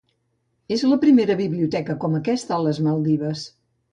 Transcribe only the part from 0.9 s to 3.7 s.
la primera biblioteca com aquesta a les Maldives.